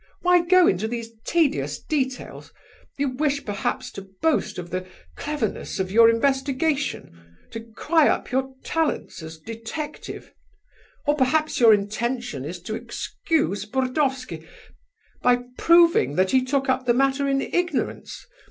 [0.23, 2.51] Why go into these tedious details?
[2.97, 8.55] You wish perhaps to boast of the cleverness of your investigation, to cry up your
[8.63, 10.33] talents as detective?
[11.05, 14.47] Or perhaps your intention is to excuse Burdovsky,
[15.21, 18.25] by proving that he took up the matter in ignorance?